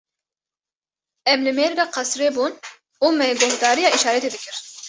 Em 1.33 1.39
li 1.45 1.51
mêrga 1.59 1.85
qesirê 1.95 2.29
bûn 2.35 2.53
û 3.05 3.07
me 3.17 3.27
guhdariya 3.41 3.89
îşaretê 3.95 4.29
dikir. 4.35 4.55